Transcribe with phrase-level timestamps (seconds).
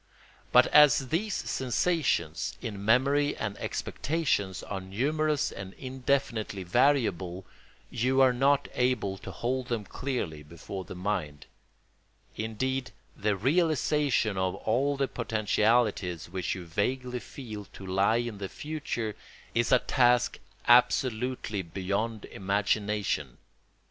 [0.51, 7.45] But as these sensations, in memory and expectation, are numerous and indefinitely variable,
[7.91, 11.45] you are not able to hold them clearly before the mind;
[12.35, 18.49] indeed, the realisation of all the potentialities which you vaguely feel to lie in the
[18.49, 19.15] future
[19.53, 23.37] is a task absolutely beyond imagination.